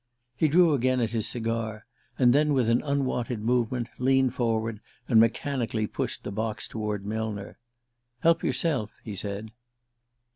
He 0.35 0.47
drew 0.47 0.73
again 0.73 0.99
at 0.99 1.11
his 1.11 1.27
cigar, 1.29 1.85
and 2.17 2.33
then, 2.33 2.53
with 2.55 2.67
an 2.69 2.81
unwonted 2.81 3.39
movement, 3.39 3.87
leaned 3.99 4.33
forward 4.33 4.79
and 5.07 5.19
mechanically 5.19 5.85
pushed 5.85 6.23
the 6.23 6.31
box 6.31 6.67
toward 6.67 7.05
Millner. 7.05 7.59
"Help 8.21 8.43
yourself," 8.43 8.89
he 9.03 9.15
said. 9.15 9.51